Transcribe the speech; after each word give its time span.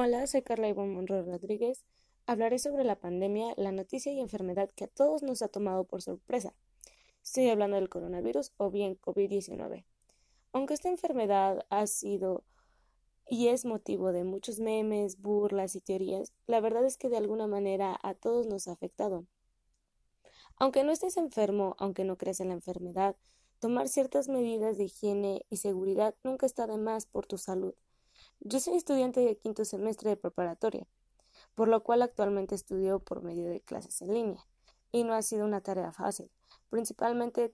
Hola, 0.00 0.28
soy 0.28 0.42
Carla 0.42 0.68
Ivonne 0.68 0.94
Monroe 0.94 1.22
Rodríguez. 1.22 1.84
Hablaré 2.24 2.60
sobre 2.60 2.84
la 2.84 3.00
pandemia, 3.00 3.52
la 3.56 3.72
noticia 3.72 4.12
y 4.12 4.20
enfermedad 4.20 4.70
que 4.70 4.84
a 4.84 4.86
todos 4.86 5.24
nos 5.24 5.42
ha 5.42 5.48
tomado 5.48 5.82
por 5.82 6.02
sorpresa. 6.02 6.54
Estoy 7.24 7.48
hablando 7.48 7.74
del 7.74 7.88
coronavirus 7.88 8.52
o 8.58 8.70
bien 8.70 8.96
COVID-19. 9.00 9.84
Aunque 10.52 10.74
esta 10.74 10.88
enfermedad 10.88 11.66
ha 11.68 11.88
sido 11.88 12.44
y 13.28 13.48
es 13.48 13.64
motivo 13.64 14.12
de 14.12 14.22
muchos 14.22 14.60
memes, 14.60 15.20
burlas 15.20 15.74
y 15.74 15.80
teorías, 15.80 16.32
la 16.46 16.60
verdad 16.60 16.84
es 16.84 16.96
que 16.96 17.08
de 17.08 17.16
alguna 17.16 17.48
manera 17.48 17.98
a 18.00 18.14
todos 18.14 18.46
nos 18.46 18.68
ha 18.68 18.74
afectado. 18.74 19.26
Aunque 20.58 20.84
no 20.84 20.92
estés 20.92 21.16
enfermo, 21.16 21.74
aunque 21.76 22.04
no 22.04 22.16
creas 22.16 22.38
en 22.38 22.50
la 22.50 22.54
enfermedad, 22.54 23.16
tomar 23.58 23.88
ciertas 23.88 24.28
medidas 24.28 24.78
de 24.78 24.84
higiene 24.84 25.44
y 25.50 25.56
seguridad 25.56 26.14
nunca 26.22 26.46
está 26.46 26.68
de 26.68 26.76
más 26.76 27.06
por 27.06 27.26
tu 27.26 27.36
salud. 27.36 27.74
Yo 28.40 28.60
soy 28.60 28.76
estudiante 28.76 29.20
de 29.20 29.36
quinto 29.36 29.64
semestre 29.64 30.10
de 30.10 30.16
preparatoria, 30.16 30.86
por 31.56 31.66
lo 31.68 31.82
cual 31.82 32.02
actualmente 32.02 32.54
estudio 32.54 33.00
por 33.00 33.22
medio 33.22 33.50
de 33.50 33.60
clases 33.60 34.00
en 34.00 34.14
línea, 34.14 34.46
y 34.92 35.02
no 35.02 35.12
ha 35.12 35.22
sido 35.22 35.44
una 35.44 35.60
tarea 35.60 35.92
fácil, 35.92 36.30
principalmente 36.70 37.52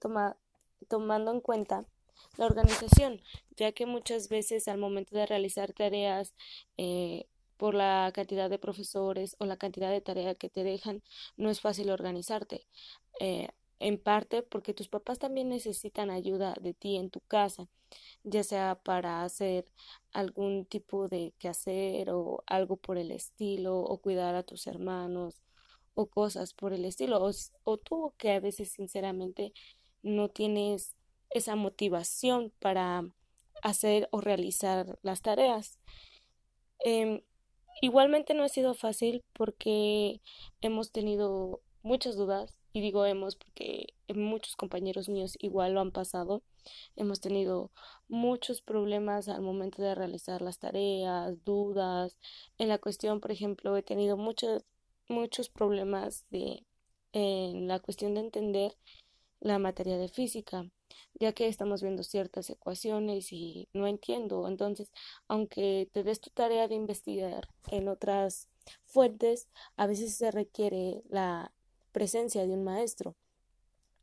tomando 0.89 1.31
en 1.31 1.41
cuenta 1.41 1.87
la 2.37 2.45
organización, 2.47 3.23
ya 3.57 3.73
que 3.73 3.87
muchas 3.87 4.29
veces 4.29 4.69
al 4.69 4.79
momento 4.79 5.17
de 5.17 5.25
realizar 5.27 5.73
tareas 5.73 6.35
eh, 6.77 7.27
por 7.57 7.75
la 7.75 8.13
cantidad 8.15 8.51
de 8.51 8.59
profesores 8.59 9.37
o 9.39 9.47
la 9.47 9.57
cantidad 9.57 9.91
de 9.91 10.03
tarea 10.03 10.35
que 10.35 10.51
te 10.51 10.65
dejan, 10.65 11.03
no 11.37 11.49
es 11.49 11.61
fácil 11.61 11.91
organizarte. 11.91 12.67
Eh, 13.21 13.49
en 13.81 13.99
parte 13.99 14.43
porque 14.43 14.73
tus 14.73 14.89
papás 14.89 15.19
también 15.19 15.49
necesitan 15.49 16.11
ayuda 16.11 16.55
de 16.61 16.75
ti 16.75 16.97
en 16.97 17.11
tu 17.11 17.21
casa, 17.21 17.69
ya 18.25 18.43
sea 18.43 18.77
para 18.83 19.23
hacer 19.23 19.67
algún 20.13 20.65
tipo 20.67 21.09
de 21.09 21.35
quehacer 21.39 22.11
o 22.11 22.43
algo 22.47 22.77
por 22.77 22.99
el 22.99 23.11
estilo, 23.13 23.79
o 23.79 23.99
cuidar 23.99 24.35
a 24.35 24.43
tus 24.43 24.67
hermanos, 24.67 25.43
o 25.95 26.07
cosas 26.07 26.55
por 26.55 26.73
el 26.73 26.85
estilo, 26.85 27.23
o, 27.65 27.77
tú 27.79 28.15
que 28.19 28.33
a 28.33 28.41
veces 28.41 28.73
sinceramente 28.73 29.53
no 30.03 30.29
tienes 30.29 30.97
esa 31.31 31.57
motivación 31.57 32.53
para 32.61 33.05
hacer 33.63 34.09
o 34.13 34.21
realizar 34.21 34.99
las 35.03 35.23
tareas. 35.23 35.79
Em, 36.81 37.23
igualmente 37.81 38.35
no 38.35 38.45
ha 38.45 38.49
sido 38.49 38.75
fácil 38.75 39.23
porque 39.33 40.21
hemos 40.61 40.93
tenido 40.93 41.61
muchas 41.83 42.17
dudas 42.17 42.57
y 42.73 42.81
digo 42.81 43.07
hemos 43.07 43.37
porque 43.37 43.95
muchos 44.15 44.57
compañeros 44.57 45.09
míos 45.09 45.37
igual 45.41 45.75
lo 45.75 45.81
han 45.81 45.93
pasado. 45.93 46.43
Hemos 46.97 47.21
tenido 47.21 47.71
muchos 48.09 48.63
problemas 48.63 49.29
al 49.29 49.43
momento 49.43 49.83
de 49.83 49.95
realizar 49.95 50.43
las 50.43 50.59
tareas, 50.59 51.43
dudas. 51.45 52.17
En 52.59 52.69
la 52.69 52.79
cuestión, 52.79 53.21
por 53.21 53.33
ejemplo, 53.33 53.77
he 53.77 53.83
tenido 53.83 54.17
muchos 54.17 54.65
muchos 55.09 55.49
problemas 55.49 56.25
de 56.31 56.65
en 57.13 57.69
la 57.69 57.79
cuestión 57.79 58.15
de 58.15 58.21
entender 58.21 58.77
la 59.41 59.59
materia 59.59 59.99
de 59.99 60.09
física, 60.09 60.69
ya 61.15 61.33
que 61.33 61.47
estamos 61.49 61.83
viendo 61.83 62.03
ciertas 62.03 62.51
ecuaciones 62.51 63.33
y 63.33 63.69
no 63.73 63.87
entiendo. 63.87 64.49
Entonces, 64.49 64.91
aunque 65.29 65.89
te 65.93 66.03
des 66.03 66.21
tu 66.21 66.31
tarea 66.31 66.67
de 66.67 66.75
investigar 66.75 67.49
en 67.71 67.89
otras 67.89 68.49
fuentes, 68.87 69.49
a 69.77 69.87
veces 69.87 70.17
se 70.17 70.31
requiere 70.31 71.03
la 71.09 71.53
presencia 71.93 72.47
de 72.47 72.55
un 72.55 72.65
maestro 72.65 73.15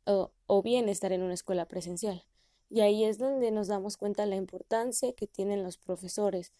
o, 0.06 0.32
o 0.46 0.62
bien 0.62 0.88
estar 0.88 1.12
en 1.12 1.22
una 1.22 1.34
escuela 1.34 1.66
presencial. 1.66 2.24
Y 2.72 2.80
ahí 2.80 3.04
es 3.04 3.18
donde 3.18 3.50
nos 3.50 3.68
damos 3.68 3.98
cuenta 3.98 4.22
de 4.22 4.30
la 4.30 4.36
importancia 4.36 5.12
que 5.12 5.26
tienen 5.26 5.62
los 5.62 5.76
profesores 5.76 6.54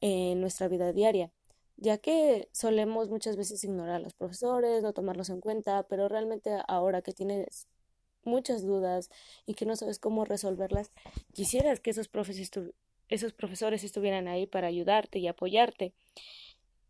en 0.00 0.40
nuestra 0.40 0.68
vida 0.68 0.92
diaria, 0.92 1.32
ya 1.76 1.98
que 1.98 2.48
solemos 2.52 3.10
muchas 3.10 3.36
veces 3.36 3.64
ignorar 3.64 3.96
a 3.96 3.98
los 3.98 4.14
profesores, 4.14 4.84
no 4.84 4.92
tomarlos 4.92 5.30
en 5.30 5.40
cuenta, 5.40 5.88
pero 5.88 6.08
realmente 6.08 6.50
ahora 6.68 7.02
que 7.02 7.12
tienes 7.12 7.66
muchas 8.22 8.62
dudas 8.62 9.10
y 9.44 9.54
que 9.54 9.66
no 9.66 9.74
sabes 9.74 9.98
cómo 9.98 10.24
resolverlas, 10.24 10.92
quisieras 11.32 11.80
que 11.80 11.90
esos, 11.90 12.08
esos 13.08 13.32
profesores 13.32 13.82
estuvieran 13.82 14.28
ahí 14.28 14.46
para 14.46 14.68
ayudarte 14.68 15.18
y 15.18 15.26
apoyarte. 15.26 15.94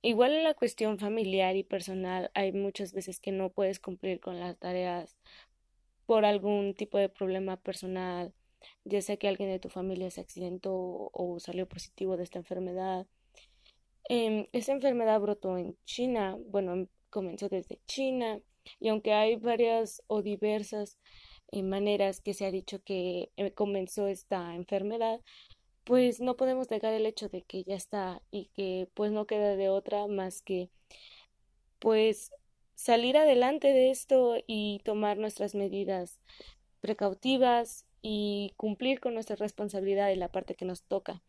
Igual 0.03 0.35
en 0.35 0.45
la 0.45 0.53
cuestión 0.53 0.99
familiar 0.99 1.57
y 1.57 1.63
personal 1.63 2.31
hay 2.35 2.53
muchas 2.53 2.93
veces 2.93 3.21
que 3.21 3.33
no 3.33 3.49
puedes 3.49 3.81
cumplir 3.81 4.21
con 4.21 4.39
las 4.39 4.59
tareas 4.59 5.17
por 6.07 6.25
algún 6.25 6.75
tipo 6.75 6.99
de 6.99 7.09
problema 7.09 7.57
personal, 7.57 8.33
ya 8.85 9.01
sea 9.01 9.17
que 9.17 9.29
alguien 9.29 9.51
de 9.51 9.59
tu 9.59 9.69
familia 9.69 10.11
se 10.11 10.21
accidentó 10.21 11.11
o 11.13 11.39
salió 11.41 11.69
positivo 11.69 12.17
de 12.17 12.25
esta 12.25 12.39
enfermedad. 12.39 13.07
Eh, 14.09 14.49
esta 14.53 14.73
enfermedad 14.73 15.21
brotó 15.21 15.57
en 15.59 15.77
China, 15.85 16.37
bueno, 16.49 16.89
comenzó 17.11 17.49
desde 17.49 17.81
China 17.87 18.41
y 18.81 18.89
aunque 18.89 19.13
hay 19.13 19.37
varias 19.37 20.03
o 20.07 20.23
diversas 20.23 20.99
eh, 21.53 21.63
maneras 21.63 22.21
que 22.21 22.35
se 22.35 22.47
ha 22.47 22.51
dicho 22.51 22.83
que 22.83 23.31
eh, 23.37 23.53
comenzó 23.53 24.09
esta 24.09 24.55
enfermedad, 24.55 25.21
pues 25.85 26.21
no 26.21 26.37
podemos 26.37 26.71
negar 26.71 26.95
el 26.95 27.07
hecho 27.07 27.29
de 27.29 27.43
que 27.43 27.65
ya 27.65 27.77
está 27.77 28.23
y 28.31 28.47
que 28.55 28.89
pues 28.95 29.13
no 29.13 29.27
queda 29.27 29.57
de 29.57 29.69
otra 29.69 30.07
más 30.07 30.43
que 30.43 30.71
pues 31.79 32.33
salir 32.75 33.17
adelante 33.17 33.69
de 33.69 33.91
esto 33.91 34.37
y 34.47 34.81
tomar 34.85 35.17
nuestras 35.19 35.55
medidas 35.55 36.21
precautivas 36.81 37.87
y 38.03 38.53
cumplir 38.57 39.01
con 39.01 39.15
nuestra 39.15 39.37
responsabilidad 39.37 40.13
en 40.13 40.21
la 40.21 40.29
parte 40.31 40.55
que 40.55 40.65
nos 40.65 40.83
toca. 40.83 41.23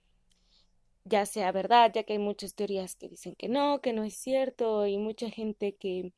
Ya 1.06 1.26
sea 1.26 1.52
verdad, 1.52 1.92
ya 1.94 2.04
que 2.04 2.14
hay 2.14 2.20
muchas 2.20 2.56
teorías 2.56 2.96
que 2.96 3.08
dicen 3.08 3.36
que 3.36 3.48
no, 3.48 3.80
que 3.80 3.94
no 3.94 4.04
es 4.04 4.16
cierto 4.18 4.86
y 4.88 4.98
mucha 4.98 5.30
gente 5.30 5.76
que 5.76 6.12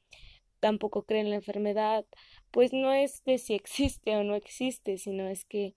tampoco 0.59 1.03
cree 1.03 1.21
en 1.21 1.29
la 1.29 1.35
enfermedad, 1.35 2.05
pues 2.51 2.73
no 2.73 2.93
es 2.93 3.23
de 3.25 3.37
si 3.37 3.53
existe 3.55 4.15
o 4.15 4.23
no 4.23 4.35
existe, 4.35 4.97
sino 4.97 5.27
es 5.27 5.45
que 5.45 5.75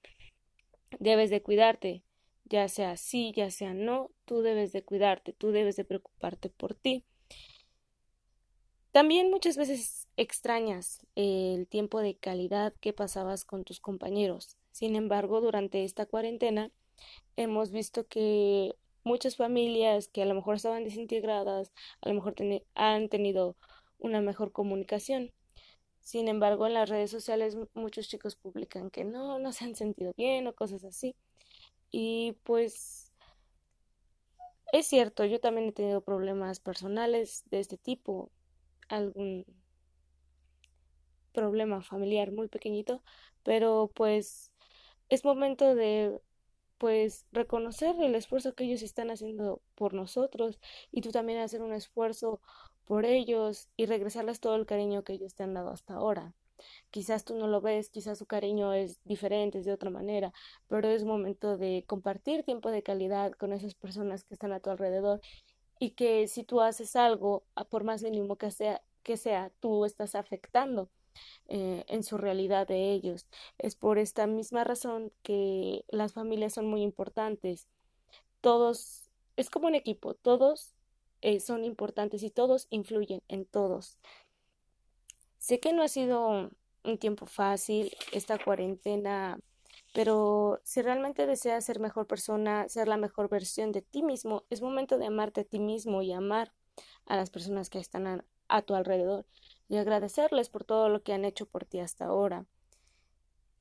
debes 0.99 1.31
de 1.31 1.43
cuidarte, 1.43 2.03
ya 2.45 2.69
sea 2.69 2.97
sí, 2.97 3.33
ya 3.37 3.51
sea 3.51 3.75
no, 3.75 4.11
tú 4.25 4.43
debes 4.43 4.73
de 4.73 4.83
cuidarte, 4.83 5.33
tú 5.33 5.53
debes 5.53 5.77
de 5.77 5.85
preocuparte 5.85 6.51
por 6.51 6.75
ti. 6.75 7.05
También 8.93 9.31
muchas 9.31 9.57
veces 9.57 10.09
extrañas 10.17 11.07
el 11.15 11.69
tiempo 11.69 12.01
de 12.01 12.17
calidad 12.17 12.75
que 12.81 12.93
pasabas 12.93 13.45
con 13.45 13.63
tus 13.65 13.79
compañeros. 13.79 14.57
Sin 14.73 14.97
embargo, 14.97 15.41
durante 15.41 15.85
esta 15.85 16.07
cuarentena 16.07 16.73
hemos 17.37 17.71
visto 17.71 18.07
que 18.09 18.75
muchas 19.05 19.37
familias 19.37 20.09
que 20.09 20.23
a 20.23 20.27
lo 20.27 20.35
mejor 20.35 20.57
estaban 20.57 20.83
desintegradas, 20.83 21.73
a 22.01 22.09
lo 22.09 22.17
mejor 22.17 22.35
han 22.75 23.09
tenido 23.09 23.57
una 23.99 24.21
mejor 24.21 24.51
comunicación. 24.51 25.31
Sin 26.01 26.27
embargo, 26.27 26.67
en 26.67 26.75
las 26.75 26.89
redes 26.89 27.13
sociales 27.13 27.57
muchos 27.75 28.09
chicos 28.09 28.35
publican 28.35 28.91
que 28.91 29.05
no, 29.05 29.39
no 29.39 29.53
se 29.53 29.67
han 29.67 29.77
sentido 29.77 30.13
bien 30.17 30.49
o 30.49 30.55
cosas 30.55 30.83
así. 30.85 31.15
Y 31.93 32.33
pues 32.43 33.13
es 34.73 34.87
cierto, 34.87 35.25
yo 35.25 35.41
también 35.41 35.69
he 35.69 35.73
tenido 35.73 36.01
problemas 36.01 36.61
personales 36.61 37.45
de 37.51 37.61
este 37.61 37.77
tipo, 37.77 38.31
algún 38.91 39.45
problema 41.33 41.83
familiar 41.83 42.33
muy 42.33 42.49
pequeñito, 42.49 43.03
pero 43.43 43.91
pues 43.95 44.53
es 45.09 45.25
momento 45.25 45.75
de 45.75 46.21
pues 46.79 47.27
reconocer 47.33 47.95
el 48.01 48.15
esfuerzo 48.15 48.55
que 48.55 48.65
ellos 48.65 48.83
están 48.83 49.11
haciendo 49.11 49.61
por 49.75 49.93
nosotros 49.95 50.59
y 50.91 51.03
tú 51.03 51.11
también 51.11 51.39
hacer 51.41 51.63
un 51.63 51.75
esfuerzo 51.75 52.41
por 52.87 53.05
ellos 53.05 53.69
y 53.77 53.87
regresarles 53.87 54.41
todo 54.41 54.57
el 54.57 54.67
cariño 54.67 55.05
que 55.05 55.13
ellos 55.13 55.35
te 55.35 55.43
han 55.43 55.55
dado 55.55 55.71
hasta 55.71 55.95
ahora. 55.95 56.35
Quizás 56.91 57.25
tú 57.25 57.37
no 57.37 57.47
lo 57.49 57.61
ves, 57.61 57.91
quizás 57.91 58.19
su 58.19 58.27
cariño 58.27 58.73
es 58.73 59.01
diferente, 59.05 59.59
es 59.59 59.65
de 59.65 59.73
otra 59.73 59.91
manera, 59.91 60.33
pero 60.69 60.89
es 60.89 61.05
momento 61.05 61.57
de 61.57 61.85
compartir 61.87 62.45
tiempo 62.45 62.71
de 62.71 62.83
calidad 62.83 63.33
con 63.33 63.53
esas 63.53 63.75
personas 63.75 64.25
que 64.25 64.35
están 64.35 64.53
a 64.53 64.61
tu 64.61 64.71
alrededor 64.71 65.21
y 65.81 65.93
que 65.93 66.29
si 66.29 66.45
tú 66.45 66.61
haces 66.61 66.95
algo, 66.95 67.43
por 67.71 67.85
más 67.85 68.03
mínimo 68.03 68.37
que 68.37 68.51
sea, 68.53 68.83
que 69.03 69.17
sea 69.17 69.51
tú 69.61 69.87
estás 69.87 70.15
afectando 70.15 70.91
eh, 71.49 71.85
en 71.89 72.05
su 72.05 72.19
realidad 72.19 72.69
de 72.69 72.93
ellos. 72.93 73.27
Es 73.59 73.75
por 73.77 73.99
esta 73.99 74.27
misma 74.27 74.63
razón 74.63 75.11
que 75.23 75.85
las 75.89 76.13
familias 76.13 76.53
son 76.53 76.67
muy 76.67 76.83
importantes. 76.83 77.67
Todos, 78.43 79.09
es 79.37 79.51
como 79.51 79.69
un 79.69 79.75
equipo, 79.75 80.15
todos 80.15 80.75
eh, 81.23 81.41
son 81.41 81.65
importantes 81.65 82.23
y 82.23 82.31
todos 82.31 82.67
influyen 82.71 83.23
en 83.29 83.47
todos. 83.47 83.99
Sé 85.39 85.61
que 85.61 85.73
no 85.73 85.83
ha 85.83 85.89
sido 85.89 86.51
un 86.85 86.99
tiempo 86.99 87.25
fácil 87.25 87.97
esta 88.13 88.39
cuarentena, 88.39 89.41
pero 89.93 90.61
si 90.63 90.83
realmente 90.83 91.27
deseas 91.27 91.65
ser 91.65 91.81
mejor 91.81 92.07
persona, 92.07 92.69
ser 92.69 92.87
la 92.87 92.97
mejor 92.97 93.29
versión 93.29 93.73
de 93.73 93.83
ti 93.83 94.03
mismo, 94.03 94.45
es 94.51 94.63
momento 94.63 94.99
de 94.99 95.07
amarte 95.07 95.43
a 95.43 95.45
ti 95.45 95.59
mismo 95.59 96.03
y 96.03 96.13
amar 96.13 96.53
a 97.07 97.17
las 97.17 97.31
personas 97.31 97.71
que 97.71 97.79
están 97.79 98.25
a, 98.49 98.63
tu 98.63 98.75
alrededor 98.75 99.27
y 99.69 99.77
agradecerles 99.77 100.49
por 100.49 100.65
todo 100.65 100.89
lo 100.89 101.03
que 101.03 101.13
han 101.13 101.25
hecho 101.25 101.47
por 101.47 101.65
ti 101.65 101.81
hasta 101.81 102.07
ahora. 102.07 102.47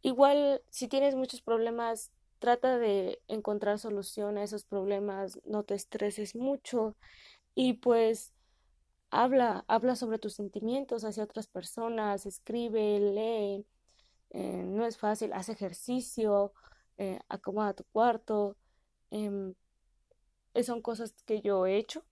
Igual, 0.02 0.62
si 0.70 0.88
tienes 0.88 1.16
muchos 1.16 1.42
problemas, 1.42 2.12
trata 2.40 2.78
de 2.78 3.22
encontrar 3.28 3.80
solución 3.80 4.38
a 4.38 4.44
esos 4.44 4.64
problemas, 4.64 5.40
no 5.46 5.64
te 5.64 5.76
estreses 5.76 6.36
mucho 6.36 6.96
y 7.54 7.74
pues 7.74 8.34
habla, 9.10 9.66
habla 9.68 9.96
sobre 9.96 10.20
tus 10.20 10.34
sentimientos 10.34 11.04
hacia 11.04 11.24
otras 11.24 11.48
personas, 11.48 12.26
escribe, 12.26 13.00
lee, 13.00 13.66
eh, 14.32 14.64
no 14.64 14.86
es 14.86 14.98
fácil, 14.98 15.34
haz 15.34 15.50
ejercicio, 15.50 16.54
eh, 16.98 17.20
acomoda 17.30 17.74
tu 17.74 17.84
cuarto, 17.86 18.58
em, 19.12 19.54
son 20.64 20.82
cosas 20.82 21.14
que 21.26 21.42
yo 21.42 21.66
he 21.66 21.78
hecho, 21.78 22.04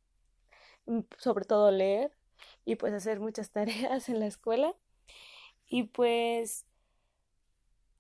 mm, 0.86 1.02
sobre 1.18 1.46
todo 1.46 1.72
leer 1.72 2.12
y 2.66 2.75
pues 2.75 2.94
hacer 2.94 3.19
muchas 3.19 3.52
tareas 3.92 4.10
en 4.10 4.19
la 4.19 4.28
escuela. 4.28 4.75
Y 5.69 5.84
pues 5.84 6.66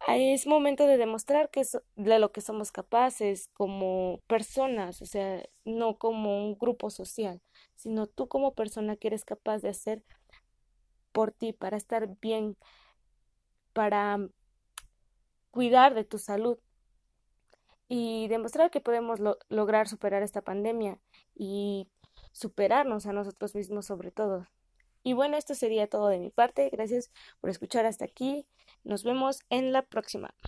es 0.07 0.47
momento 0.47 0.87
de 0.87 0.97
demostrar 0.97 1.49
que 1.49 1.63
de 1.95 2.19
lo 2.19 2.31
que 2.31 2.41
somos 2.41 2.71
capaces 2.71 3.49
como 3.53 4.21
personas, 4.27 5.01
o 5.01 5.05
sea, 5.05 5.43
no 5.65 5.97
como 5.97 6.45
un 6.45 6.57
grupo 6.57 6.89
social, 6.89 7.41
sino 7.75 8.07
tú 8.07 8.27
como 8.27 8.53
persona 8.53 8.95
que 8.95 9.07
eres 9.07 9.25
capaz 9.25 9.59
de 9.59 9.69
hacer 9.69 10.03
por 11.11 11.31
ti, 11.31 11.51
para 11.51 11.77
estar 11.77 12.07
bien, 12.21 12.55
para 13.77 14.17
cuidar 15.51 15.93
de 15.93 16.03
tu 16.03 16.17
salud 16.17 16.57
y 17.87 18.27
demostrar 18.27 18.71
que 18.71 18.81
podemos 18.81 19.19
lograr 19.49 19.87
superar 19.87 20.23
esta 20.23 20.41
pandemia 20.41 20.99
y 21.35 21.87
superarnos 22.31 23.05
a 23.05 23.13
nosotros 23.13 23.53
mismos 23.53 23.85
sobre 23.85 24.09
todo. 24.09 24.47
Y 25.03 25.13
bueno, 25.13 25.37
esto 25.37 25.53
sería 25.53 25.85
todo 25.85 26.07
de 26.07 26.17
mi 26.17 26.31
parte. 26.31 26.71
Gracias 26.71 27.11
por 27.39 27.51
escuchar 27.51 27.85
hasta 27.85 28.05
aquí. 28.05 28.47
Nos 28.83 29.03
vemos 29.03 29.41
en 29.51 29.71
la 29.71 29.83
próxima. 29.83 30.33